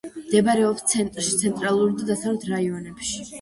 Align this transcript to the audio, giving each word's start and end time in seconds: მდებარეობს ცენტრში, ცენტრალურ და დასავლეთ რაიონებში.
მდებარეობს 0.19 0.85
ცენტრში, 0.93 1.33
ცენტრალურ 1.43 1.93
და 2.01 2.09
დასავლეთ 2.09 2.49
რაიონებში. 2.55 3.21